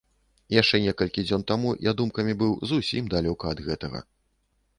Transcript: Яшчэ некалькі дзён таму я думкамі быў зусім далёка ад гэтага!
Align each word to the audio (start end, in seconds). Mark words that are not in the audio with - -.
Яшчэ 0.53 0.79
некалькі 0.85 1.25
дзён 1.27 1.43
таму 1.51 1.73
я 1.89 1.93
думкамі 1.99 2.33
быў 2.41 2.57
зусім 2.73 3.03
далёка 3.17 3.45
ад 3.53 3.59
гэтага! 3.69 3.99